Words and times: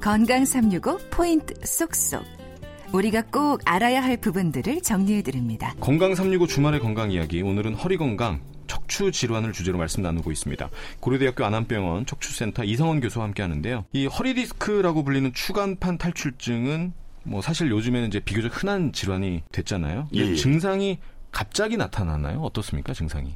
건강 0.00 0.46
365 0.46 0.98
포인트 1.10 1.54
쏙쏙. 1.62 2.24
우리가 2.94 3.22
꼭 3.30 3.60
알아야 3.66 4.02
할 4.02 4.16
부분들을 4.16 4.80
정리해 4.80 5.20
드립니다. 5.20 5.74
건강 5.78 6.14
365 6.14 6.46
주말의 6.46 6.80
건강 6.80 7.10
이야기. 7.10 7.42
오늘은 7.42 7.74
허리 7.74 7.98
건강 7.98 8.40
척추 8.66 9.12
질환을 9.12 9.52
주제로 9.52 9.76
말씀 9.76 10.02
나누고 10.02 10.32
있습니다. 10.32 10.70
고려대학교 11.00 11.44
안암병원 11.44 12.06
척추센터 12.06 12.64
이성원 12.64 13.00
교수와 13.00 13.26
함께 13.26 13.42
하는데요. 13.42 13.84
이 13.92 14.06
허리 14.06 14.32
디스크라고 14.32 15.04
불리는 15.04 15.34
추간판 15.34 15.98
탈출증은 15.98 16.94
뭐 17.24 17.42
사실 17.42 17.70
요즘에는 17.70 18.08
이제 18.08 18.20
비교적 18.20 18.62
흔한 18.62 18.92
질환이 18.92 19.42
됐잖아요. 19.52 20.08
예, 20.14 20.20
예. 20.20 20.34
증상이 20.34 20.98
갑자기 21.30 21.76
나타나나요? 21.76 22.40
어떻습니까, 22.40 22.94
증상이? 22.94 23.34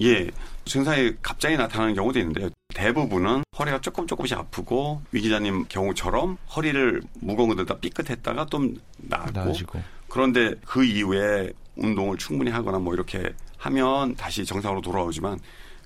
예, 0.00 0.30
증상이 0.64 1.12
갑자기 1.20 1.58
나타나는 1.58 1.94
경우도 1.94 2.18
있는데요. 2.18 2.48
대부분은 2.78 3.42
허리가 3.58 3.80
조금 3.80 4.06
조금씩 4.06 4.38
아프고 4.38 5.02
위 5.10 5.20
기자님 5.20 5.64
경우처럼 5.68 6.38
허리를 6.54 7.02
무거운 7.14 7.56
데다 7.56 7.76
삐끗했다가 7.78 8.46
좀 8.46 8.76
나았고 8.98 9.32
나아지고. 9.32 9.82
그런데 10.08 10.54
그 10.64 10.84
이후에 10.84 11.52
운동을 11.74 12.16
충분히 12.18 12.52
하거나 12.52 12.78
뭐 12.78 12.94
이렇게 12.94 13.34
하면 13.56 14.14
다시 14.14 14.44
정상으로 14.44 14.80
돌아오지만 14.80 15.40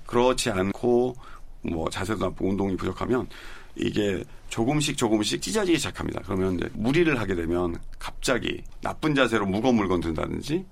그렇지 0.05 0.51
않고 0.51 1.15
뭐 1.63 1.89
자세도 1.89 2.23
나쁘고 2.23 2.49
운동이 2.49 2.77
부족하면 2.77 3.27
이게 3.75 4.23
조금씩 4.49 4.95
조금씩 4.95 5.41
찢어지기 5.41 5.79
시작합니다. 5.79 6.21
그러면 6.23 6.55
이제 6.59 6.69
무리를 6.73 7.19
하게 7.19 7.33
되면 7.33 7.75
갑자기 7.97 8.61
나쁜 8.81 9.15
자세로 9.15 9.47
무거운 9.47 9.77
물건 9.77 9.99
든다든지 9.99 10.63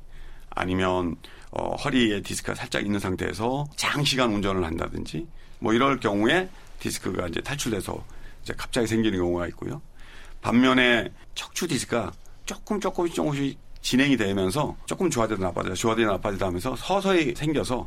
아니면 0.51 1.15
어, 1.49 1.75
허리에 1.77 2.21
디스크가 2.21 2.53
살짝 2.53 2.85
있는 2.85 2.99
상태에서 2.99 3.65
장시간 3.75 4.31
운전을 4.33 4.63
한다든지 4.63 5.25
뭐 5.61 5.73
이럴 5.73 5.99
경우에 5.99 6.49
디스크가 6.79 7.27
이제 7.27 7.39
탈출돼서 7.39 8.03
이제 8.43 8.53
갑자기 8.57 8.87
생기는 8.87 9.17
경우가 9.19 9.47
있고요. 9.49 9.81
반면에 10.41 11.09
척추 11.35 11.67
디스크가 11.67 12.11
조금 12.45 12.79
조금씩 12.79 13.15
조금씩 13.15 13.59
진행이 13.81 14.17
되면서 14.17 14.75
조금 14.87 15.09
좋아지다 15.09 15.39
나빠지다 15.39 15.75
좋아지다 15.75 16.11
나빠지다 16.13 16.47
하면서 16.47 16.75
서서히 16.75 17.35
생겨서 17.35 17.85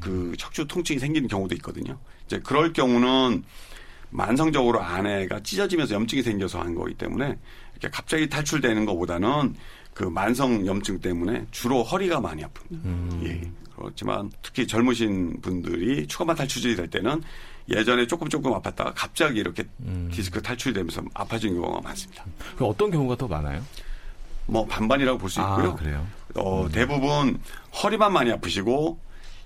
그 0.00 0.32
척추 0.38 0.66
통증이 0.66 1.00
생기는 1.00 1.28
경우도 1.28 1.54
있거든요. 1.56 1.98
이제 2.26 2.38
그럴 2.38 2.72
경우는 2.72 3.42
만성적으로 4.10 4.80
안에가 4.82 5.40
찢어지면서 5.42 5.94
염증이 5.94 6.22
생겨서 6.22 6.60
한 6.60 6.74
거기 6.74 6.94
때문에 6.94 7.36
이렇게 7.72 7.88
갑자기 7.90 8.28
탈출되는 8.28 8.84
것보다는 8.86 9.54
그 9.94 10.04
만성 10.04 10.66
염증 10.66 11.00
때문에 11.00 11.46
주로 11.50 11.82
허리가 11.82 12.20
많이 12.20 12.42
아픕니다. 12.44 13.24
예. 13.26 13.40
그렇지만 13.76 14.30
특히 14.42 14.66
젊으신 14.66 15.40
분들이 15.40 16.06
추가만 16.06 16.36
탈출이 16.36 16.74
될 16.76 16.88
때는 16.88 17.22
예전에 17.68 18.06
조금 18.06 18.28
조금 18.28 18.52
아팠다가 18.52 18.92
갑자기 18.94 19.38
이렇게 19.40 19.64
디스크 20.10 20.40
탈출이 20.40 20.72
되면서 20.74 21.02
아파지는 21.14 21.60
경우가 21.60 21.80
많습니다. 21.82 22.24
그 22.56 22.64
어떤 22.64 22.90
경우가 22.90 23.16
더 23.16 23.28
많아요? 23.28 23.62
뭐 24.46 24.64
반반이라고 24.66 25.18
볼 25.18 25.28
수 25.28 25.40
있고요. 25.40 25.70
아, 25.72 25.74
그래요? 25.74 26.06
어, 26.36 26.66
대부분 26.72 27.38
허리만 27.82 28.12
많이 28.12 28.32
아프시고 28.32 28.98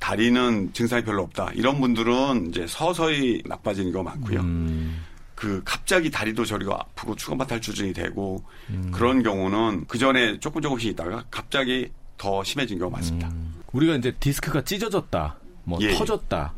다리는 0.03 0.73
증상이 0.73 1.05
별로 1.05 1.23
없다. 1.23 1.53
이런 1.55 1.81
분들은 1.81 2.49
이제 2.49 2.67
서서히 2.67 3.41
나빠지는 3.47 3.93
경우가 3.93 4.11
많고요. 4.11 4.41
음, 4.41 5.01
그 5.37 5.63
갑자기 5.65 6.11
다리도 6.11 6.45
저리가 6.45 6.75
아프고 6.75 7.15
추간판 7.15 7.47
탈출증이 7.47 7.93
되고 7.93 8.43
음. 8.71 8.91
그런 8.93 9.23
경우는 9.23 9.85
그 9.87 9.99
전에 9.99 10.41
조금 10.41 10.61
조금씩 10.61 10.91
있다가 10.91 11.25
갑자기 11.31 11.93
더 12.19 12.43
심해진 12.43 12.81
경우가 12.81 12.97
많습니다. 12.97 13.31
우리가 13.73 13.95
이제 13.95 14.11
디스크가 14.19 14.65
찢어졌다, 14.65 15.37
뭐 15.63 15.79
예, 15.83 15.87
예. 15.87 15.93
터졌다, 15.93 16.53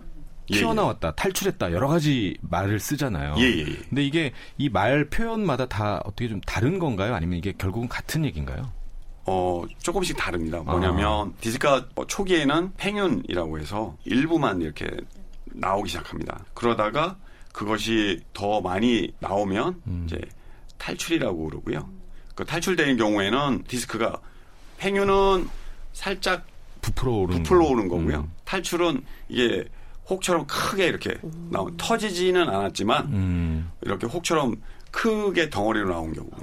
예, 0.51 0.55
튀어나왔다, 0.57 1.15
탈출했다 1.15 1.71
여러 1.73 1.87
가지 1.89 2.39
말을 2.41 2.81
쓰잖아요. 2.81 3.35
예, 3.37 3.43
예, 3.43 3.59
예. 3.61 3.77
근데 3.91 4.03
이게 4.07 4.33
이 4.57 4.71
말 4.71 5.11
표현마다 5.11 5.67
다 5.67 6.01
어떻게 6.07 6.29
좀 6.31 6.41
다른 6.47 6.79
건가요? 6.79 7.15
아니면 7.15 7.37
이게 7.39 7.53
결국은 7.59 7.89
같은 7.89 8.25
얘기인가요? 8.25 8.73
어, 9.27 9.63
조금씩 9.79 10.17
다릅니다. 10.17 10.61
뭐냐면 10.61 11.35
디스크가 11.41 11.87
어, 11.97 12.07
초기에는 12.07 12.73
팽윤이라고 12.77 13.59
해서 13.59 13.97
일부만 14.05 14.61
이렇게 14.61 14.87
나오기 15.47 15.89
시작합니다. 15.89 16.45
그러다가 16.55 17.17
그것이 17.53 18.21
더 18.33 18.61
많이 18.61 19.13
나오면 19.21 19.83
이제 20.07 20.21
탈출이라고 20.79 21.49
그러고요. 21.49 21.89
그 22.35 22.45
탈출되는 22.45 22.97
경우에는 22.97 23.65
디스크가 23.69 24.21
팽윤은 24.79 25.49
살짝 25.93 26.45
부풀어 26.83 27.13
오르는 27.13 27.43
부풀어 27.45 27.65
거. 27.65 27.71
오는 27.71 27.89
거고요. 27.89 28.17
음. 28.19 28.33
탈출은 28.45 29.05
이게 29.29 29.65
혹처럼 30.11 30.47
크게 30.47 30.87
이렇게 30.87 31.17
나오 31.51 31.71
터지지는 31.77 32.47
않았지만 32.49 33.07
음. 33.07 33.71
이렇게 33.81 34.07
혹처럼 34.07 34.57
크게 34.91 35.49
덩어리로 35.49 35.89
나온 35.89 36.13
경우입니다. 36.13 36.34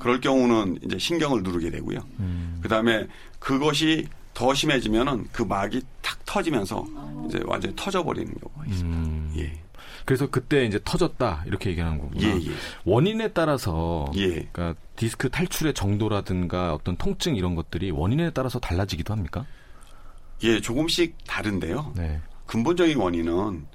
그럴 0.00 0.20
경우는 0.20 0.78
이제 0.84 0.98
신경을 0.98 1.42
누르게 1.42 1.70
되고요. 1.70 1.98
음. 2.20 2.58
그 2.62 2.68
다음에 2.68 3.06
그것이 3.38 4.06
더 4.34 4.54
심해지면은 4.54 5.26
그 5.32 5.42
막이 5.42 5.82
탁 6.00 6.24
터지면서 6.24 6.86
이제 7.28 7.40
완전히 7.44 7.74
터져버리는 7.74 8.32
경우가 8.40 8.66
있습니다. 8.66 8.98
음. 8.98 9.32
예. 9.36 9.60
그래서 10.04 10.26
그때 10.30 10.64
이제 10.64 10.78
터졌다 10.82 11.42
이렇게 11.46 11.70
얘기하는 11.70 11.98
거구나. 11.98 12.22
예, 12.22 12.28
예. 12.28 12.50
원인에 12.84 13.28
따라서 13.32 14.10
예. 14.16 14.48
그러니까 14.52 14.74
디스크 14.96 15.28
탈출의 15.28 15.74
정도라든가 15.74 16.72
어떤 16.72 16.96
통증 16.96 17.36
이런 17.36 17.54
것들이 17.54 17.90
원인에 17.90 18.30
따라서 18.30 18.58
달라지기도 18.58 19.12
합니까? 19.12 19.44
예, 20.44 20.60
조금씩 20.60 21.16
다른데요. 21.26 21.92
네. 21.96 22.20
근본적인 22.46 22.96
원인은 22.96 23.66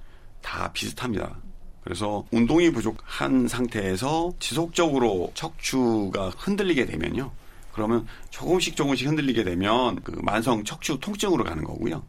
다 0.41 0.71
비슷합니다. 0.71 1.37
그래서 1.83 2.25
운동이 2.31 2.71
부족한 2.71 3.47
상태에서 3.47 4.33
지속적으로 4.39 5.31
척추가 5.33 6.29
흔들리게 6.29 6.85
되면요. 6.85 7.31
그러면 7.73 8.07
조금씩 8.29 8.75
조금씩 8.75 9.07
흔들리게 9.07 9.43
되면 9.43 10.01
그 10.03 10.11
만성 10.21 10.63
척추 10.63 10.99
통증으로 10.99 11.43
가는 11.43 11.63
거고요. 11.63 12.03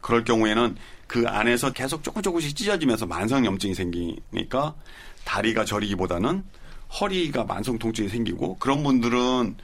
그럴 0.00 0.24
경우에는 0.24 0.76
그 1.06 1.24
안에서 1.26 1.72
계속 1.72 2.02
조금 2.02 2.22
조금씩 2.22 2.56
찢어지면서 2.56 3.06
만성 3.06 3.44
염증이 3.44 3.74
생기니까 3.74 4.74
다리가 5.24 5.64
저리기보다는 5.64 6.44
허리가 7.00 7.44
만성 7.44 7.78
통증이 7.78 8.08
생기고 8.08 8.56
그런 8.58 8.82
분들은 8.82 9.56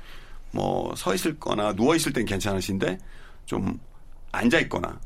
뭐 0.52 0.94
서 0.96 1.14
있을 1.14 1.38
거나 1.38 1.74
누워 1.74 1.94
있을 1.94 2.12
땐 2.12 2.24
괜찮으신데 2.24 2.98
좀 3.44 3.78
앉아 4.32 4.60
있거나 4.60 4.98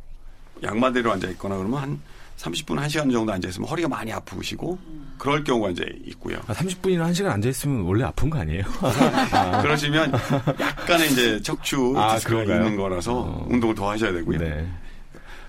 양반대로 0.62 1.10
앉아 1.12 1.28
있거나 1.30 1.56
그러면 1.56 1.80
한 1.82 2.00
30분, 2.40 2.76
1시간 2.86 3.12
정도 3.12 3.32
앉아 3.32 3.48
있으면 3.48 3.68
허리가 3.68 3.88
많이 3.88 4.10
아프시고 4.12 4.78
그럴 5.18 5.44
경우가 5.44 5.70
이제 5.70 5.84
있고요. 6.06 6.38
아, 6.46 6.54
30분이나 6.54 7.10
1시간 7.10 7.26
앉아 7.26 7.48
있으면 7.50 7.82
원래 7.82 8.04
아픈 8.04 8.30
거 8.30 8.38
아니에요? 8.38 8.62
그러시면 9.60 10.12
약간의 10.58 11.12
이제 11.12 11.42
척추 11.42 11.92
아, 11.96 12.14
디스크가 12.14 12.44
그런가요? 12.44 12.64
있는 12.64 12.76
거라서 12.76 13.20
어. 13.20 13.46
운동을 13.50 13.74
더 13.74 13.90
하셔야 13.90 14.12
되고요. 14.12 14.38
네. 14.38 14.66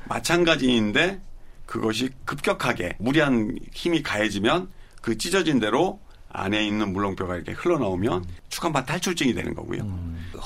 마찬가지인데 0.09 1.22
그것이 1.66 2.09
급격하게 2.25 2.97
무리한 3.00 3.58
힘이 3.72 4.03
가해지면 4.03 4.69
그 5.02 5.18
찢어진 5.18 5.59
대로 5.62 6.02
안에 6.34 6.66
있는 6.66 6.91
물렁뼈가 6.91 7.35
이렇게 7.35 7.53
흘러나오면 7.53 8.25
추간판 8.50 8.85
탈출증이 8.85 9.34
되는 9.34 9.53
거고요. 9.53 9.90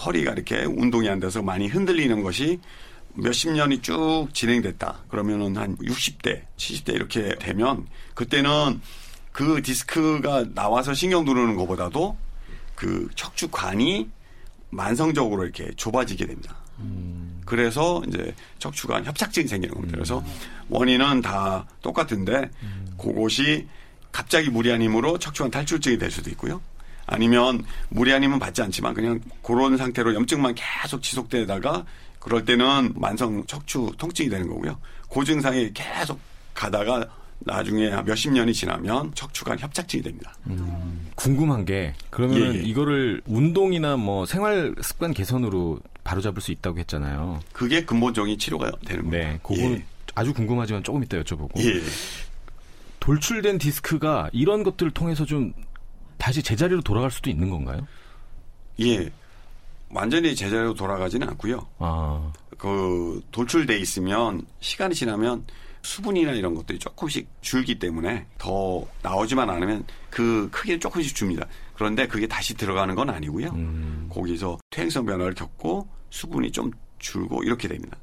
허리가 0.06 0.34
이렇게 0.34 0.64
운동이 0.64 1.10
안 1.10 1.20
돼서 1.20 1.42
많이 1.42 1.68
흔들리는 1.68 2.22
것이 2.22 2.60
몇십 3.16 3.52
년이 3.52 3.81
쭉 3.81 4.28
진행됐다. 4.34 5.03
그러면은 5.09 5.58
한 5.58 5.76
60대, 5.78 6.44
70대 6.58 6.94
이렇게 6.94 7.36
되면 7.36 7.88
그때는 8.14 8.81
그 9.31 9.62
디스크가 9.62 10.46
나와서 10.53 10.94
신경 10.94 11.26
누르는 11.26 11.56
것보다도 11.56 12.18
그 12.76 13.08
척추관이 13.16 14.09
만성적으로 14.70 15.44
이렇게 15.44 15.72
좁아지게 15.76 16.26
됩니다. 16.26 16.58
그래서 17.46 18.02
이제 18.08 18.34
척추관 18.59 19.06
협착증이 19.06 19.47
생기는 19.47 19.74
겁니다. 19.74 19.96
그래서 19.96 20.24
원인은 20.70 21.22
다 21.22 21.66
똑같은데 21.82 22.50
그것이 22.97 23.68
갑자기 24.12 24.50
무리한 24.50 24.82
힘으로 24.82 25.20
척추관 25.20 25.52
탈출증이 25.52 25.97
될 25.97 26.12
수도 26.12 26.30
있고요. 26.32 26.62
아니면 27.06 27.64
무리한 27.90 28.23
힘은 28.23 28.40
받지 28.40 28.62
않지만 28.62 28.94
그냥 28.94 29.20
그런 29.44 29.78
상태로 29.78 30.16
염증만 30.16 30.56
계속 30.56 31.03
지속되다가 31.03 31.85
그럴 32.26 32.44
때는 32.44 32.92
만성 32.96 33.46
척추 33.46 33.92
통증이 34.00 34.30
되는 34.30 34.48
거고요. 34.50 34.80
그 35.14 35.24
증상이 35.24 35.72
계속 35.76 36.20
가다가 36.56 37.06
나중에 37.38 37.92
몇십 38.02 38.32
년이 38.34 38.52
지나면 38.52 39.14
척추관 39.14 39.60
협착증이 39.60 40.02
됩니다. 40.02 40.36
궁금한 41.14 41.66
게 41.66 41.94
그러면 42.10 42.56
예, 42.56 42.58
예. 42.58 42.64
이거를 42.64 43.22
운동이나 43.28 43.98
뭐 43.98 44.26
생활 44.26 44.74
습관 44.82 45.14
개선으로 45.14 45.80
바로잡을 46.04 46.42
수 46.42 46.52
있다고 46.52 46.80
했잖아요. 46.80 47.42
그게 47.54 47.86
근본적인 47.86 48.40
치료가 48.40 48.72
되는 48.88 49.04
겁니다. 49.04 49.30
네, 49.30 49.40
그거는 49.44 49.86
아주 50.16 50.34
궁금하지만 50.34 50.82
조금 50.82 51.04
이따 51.04 51.22
여쭤보고 51.22 51.52
예. 51.60 51.76
예. 51.76 51.82
돌출된 53.02 53.60
디스크가 53.60 54.32
이런 54.34 54.64
것들을 54.64 54.92
통해서 54.94 55.26
좀 55.26 55.54
다시 56.18 56.42
제자리로 56.42 56.82
돌아갈 56.82 57.12
수도 57.12 57.30
있는 57.30 57.52
건가요? 57.52 57.88
예. 58.80 59.12
완전히 59.90 60.35
제자리로 60.35 60.73
돌아가지는 60.73 61.28
않고요. 61.29 61.67
아, 61.79 62.32
그 62.58 63.22
돌출돼 63.32 63.78
있으면 63.79 64.46
시간이 64.59 64.96
지나면 64.96 65.46
수분이나 65.82 66.32
이런 66.32 66.55
것들이 66.55 66.79
조금씩 66.79 67.28
줄기 67.41 67.78
때문에 67.78 68.26
더 68.37 68.85
나오지만 69.03 69.49
않으면 69.49 69.85
그 70.09 70.49
크기는 70.52 70.79
조금씩 70.79 71.16
줍니다. 71.16 71.46
그런데 71.76 72.08
그게 72.08 72.28
다시 72.28 72.55
들어가는 72.55 72.96
건 72.96 73.09
아니고요. 73.09 73.49
음. 73.49 74.09
거기서 74.11 74.58
퇴행성 74.72 75.05
변화를 75.05 75.35
겪고 75.35 75.88
수분이 76.09 76.52
좀 76.52 76.72
줄고 76.97 77.43
이렇게 77.43 77.67
됩니다. 77.67 77.97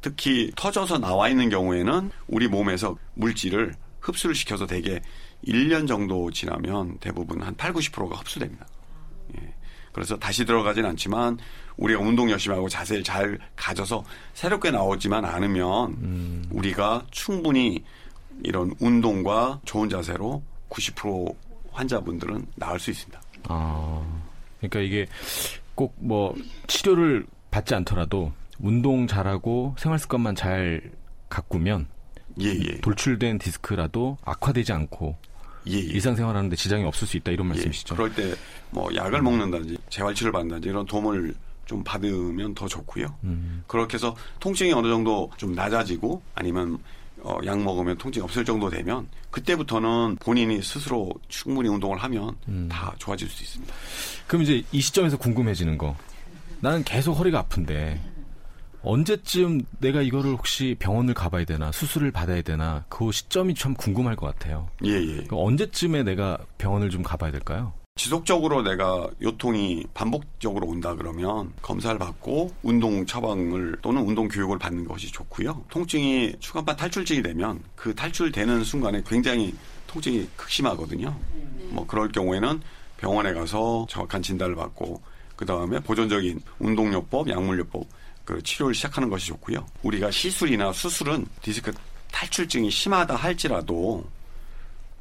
특히 0.00 0.50
터져서 0.56 0.98
나와 0.98 1.28
있는 1.28 1.48
경우에는 1.48 2.10
우리 2.26 2.48
몸에서 2.48 2.96
물질을 3.14 3.74
흡수를 4.00 4.34
시켜서 4.34 4.66
대개 4.66 5.00
1년 5.46 5.86
정도 5.86 6.30
지나면 6.30 6.98
대부분 6.98 7.40
한 7.40 7.54
8, 7.56 7.72
90%가 7.72 8.16
흡수됩니다. 8.16 8.66
예. 9.92 9.94
그래서 9.94 10.16
다시 10.16 10.44
들어가진 10.44 10.84
않지만 10.84 11.38
우리가 11.76 12.00
운동 12.00 12.30
열심히 12.30 12.54
하고 12.56 12.68
자세를 12.68 13.02
잘 13.02 13.38
가져서 13.56 14.04
새롭게 14.34 14.70
나오지만 14.70 15.24
않으면 15.24 15.90
음. 15.92 16.44
우리가 16.50 17.04
충분히 17.10 17.84
이런 18.42 18.74
운동과 18.80 19.60
좋은 19.64 19.88
자세로 19.88 20.42
90% 20.70 21.34
환자분들은 21.70 22.46
나을 22.56 22.78
수 22.78 22.90
있습니다. 22.90 23.20
아, 23.48 24.02
그러니까 24.58 24.80
이게 24.80 25.06
꼭 25.74 25.94
뭐 25.98 26.34
치료를 26.66 27.26
받지 27.50 27.74
않더라도 27.74 28.32
운동 28.58 29.06
잘하고 29.06 29.74
생활 29.78 29.98
습관만 29.98 30.34
잘 30.34 30.90
가꾸면 31.28 31.86
예, 32.40 32.46
예. 32.48 32.80
돌출된 32.80 33.38
디스크라도 33.38 34.18
악화되지 34.24 34.72
않고 34.72 35.16
예, 35.68 35.74
예. 35.74 35.78
일상생활하는데 35.78 36.56
지장이 36.56 36.84
없을 36.84 37.06
수 37.06 37.16
있다 37.16 37.30
이런 37.32 37.46
말씀이시죠? 37.48 37.94
예, 37.94 37.96
그럴 37.96 38.14
때 38.14 38.34
뭐 38.72 38.92
약을 38.94 39.22
먹는다든지 39.22 39.76
재활치료를 39.90 40.32
받는다든지 40.32 40.68
이런 40.68 40.86
도움을 40.86 41.34
좀 41.66 41.84
받으면 41.84 42.54
더 42.54 42.66
좋고요. 42.66 43.06
음. 43.24 43.62
그렇게 43.66 43.94
해서 43.94 44.16
통증이 44.40 44.72
어느 44.72 44.88
정도 44.88 45.30
좀 45.36 45.54
낮아지고 45.54 46.22
아니면 46.34 46.78
어, 47.20 47.38
약 47.44 47.60
먹으면 47.62 47.98
통증이 47.98 48.24
없을 48.24 48.44
정도 48.44 48.68
되면 48.68 49.06
그때부터는 49.30 50.16
본인이 50.16 50.60
스스로 50.62 51.12
충분히 51.28 51.68
운동을 51.68 51.98
하면 51.98 52.34
음. 52.48 52.68
다 52.70 52.94
좋아질 52.98 53.28
수 53.28 53.42
있습니다. 53.44 53.72
그럼 54.26 54.42
이제 54.42 54.64
이 54.72 54.80
시점에서 54.80 55.18
궁금해지는 55.18 55.78
거. 55.78 55.96
나는 56.60 56.82
계속 56.82 57.12
허리가 57.12 57.40
아픈데 57.40 58.00
언제쯤 58.82 59.62
내가 59.78 60.02
이거를 60.02 60.32
혹시 60.32 60.76
병원을 60.78 61.14
가봐야 61.14 61.44
되나 61.44 61.70
수술을 61.72 62.10
받아야 62.10 62.42
되나 62.42 62.84
그 62.88 63.12
시점이 63.12 63.54
참 63.54 63.74
궁금할 63.74 64.16
것 64.16 64.26
같아요. 64.26 64.68
예, 64.84 64.90
예. 64.90 65.26
언제쯤에 65.30 66.02
내가 66.02 66.38
병원을 66.58 66.90
좀 66.90 67.02
가봐야 67.02 67.30
될까요? 67.30 67.72
지속적으로 67.96 68.62
내가 68.62 69.06
요통이 69.20 69.84
반복적으로 69.92 70.66
온다 70.66 70.94
그러면 70.94 71.52
검사를 71.60 71.96
받고 71.98 72.50
운동 72.62 73.04
처방을 73.04 73.76
또는 73.82 74.02
운동 74.02 74.28
교육을 74.28 74.58
받는 74.58 74.86
것이 74.86 75.12
좋고요. 75.12 75.64
통증이 75.68 76.36
추간판 76.40 76.76
탈출증이 76.76 77.22
되면 77.22 77.62
그 77.76 77.94
탈출되는 77.94 78.64
순간에 78.64 79.02
굉장히 79.06 79.54
통증이 79.86 80.26
극심하거든요. 80.36 81.14
뭐 81.68 81.86
그럴 81.86 82.10
경우에는 82.10 82.62
병원에 82.96 83.34
가서 83.34 83.86
정확한 83.90 84.22
진단을 84.22 84.54
받고 84.54 85.02
그 85.36 85.44
다음에 85.44 85.78
보존적인 85.80 86.40
운동요법, 86.60 87.28
약물요법 87.28 87.86
그 88.24 88.42
치료를 88.42 88.74
시작하는 88.74 89.08
것이 89.08 89.26
좋고요. 89.28 89.66
우리가 89.82 90.10
시술이나 90.10 90.72
수술은 90.72 91.26
디스크 91.42 91.72
탈출증이 92.10 92.70
심하다 92.70 93.16
할지라도 93.16 94.04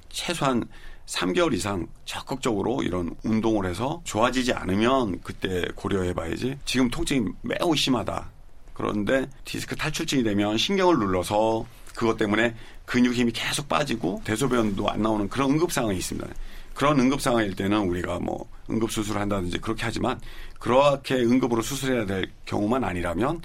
최소한 0.09 0.63
3개월 1.06 1.53
이상 1.53 1.88
적극적으로 2.06 2.83
이런 2.83 3.15
운동을 3.23 3.69
해서 3.69 4.01
좋아지지 4.06 4.53
않으면 4.53 5.19
그때 5.21 5.65
고려해 5.75 6.13
봐야지. 6.13 6.57
지금 6.65 6.89
통증이 6.89 7.27
매우 7.41 7.75
심하다. 7.75 8.29
그런데 8.73 9.27
디스크 9.44 9.75
탈출증이 9.75 10.24
되면 10.24 10.57
신경을 10.57 10.97
눌러서 10.97 11.65
그것 11.94 12.17
때문에 12.17 12.56
근육 12.85 13.13
힘이 13.13 13.31
계속 13.31 13.67
빠지고 13.67 14.21
대소변도 14.24 14.89
안 14.89 15.01
나오는 15.01 15.29
그런 15.29 15.51
응급 15.51 15.71
상황이 15.71 15.97
있습니다. 15.97 16.27
그런 16.73 17.00
응급 17.00 17.21
상황일 17.21 17.56
때는 17.56 17.79
우리가 17.89 18.19
뭐 18.19 18.50
응급 18.69 18.91
수술을 18.91 19.21
한다든지 19.21 19.59
그렇게 19.59 19.83
하지만 19.83 20.19
그렇게 20.59 21.15
응급으로 21.15 21.62
수술해야 21.62 22.06
될 22.06 22.31
경우만 22.45 22.83
아니라면 22.83 23.41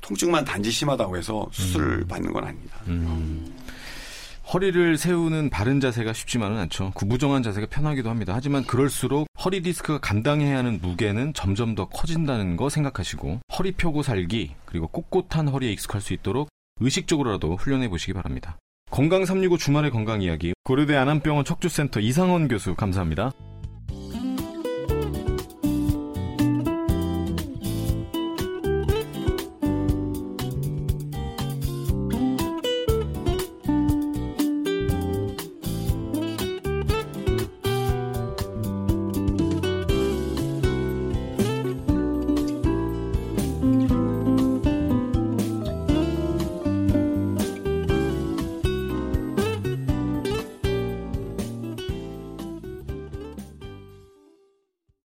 통증만 0.00 0.44
단지 0.44 0.70
심하다고 0.70 1.16
해서 1.16 1.46
수술을 1.52 2.06
받는 2.06 2.32
건 2.32 2.44
아닙니다. 2.44 2.76
음. 2.88 3.54
허리를 4.52 4.96
세우는 4.98 5.50
바른 5.50 5.78
자세가 5.78 6.12
쉽지만은 6.12 6.58
않죠. 6.58 6.90
구부정한 6.94 7.42
자세가 7.44 7.68
편하기도 7.68 8.10
합니다. 8.10 8.32
하지만 8.34 8.64
그럴수록 8.64 9.28
허리 9.44 9.62
디스크가 9.62 10.00
감당해야 10.00 10.58
하는 10.58 10.80
무게는 10.82 11.34
점점 11.34 11.76
더 11.76 11.88
커진다는 11.88 12.56
거 12.56 12.68
생각하시고 12.68 13.40
허리 13.56 13.72
펴고 13.72 14.02
살기 14.02 14.54
그리고 14.64 14.88
꼿꼿한 14.88 15.46
허리에 15.48 15.70
익숙할 15.72 16.00
수 16.00 16.14
있도록 16.14 16.48
의식적으로라도 16.80 17.56
훈련해 17.56 17.88
보시기 17.88 18.12
바랍니다. 18.12 18.58
건강 18.90 19.24
365 19.24 19.56
주말의 19.56 19.90
건강 19.92 20.20
이야기 20.20 20.52
고려대 20.64 20.96
안암병원 20.96 21.44
척추센터 21.44 22.00
이상원 22.00 22.48
교수 22.48 22.74
감사합니다. 22.74 23.32